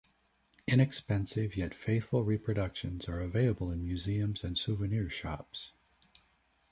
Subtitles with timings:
[0.65, 5.73] Inexpensive yet faithful reproductions are available in museums and souvenir shops.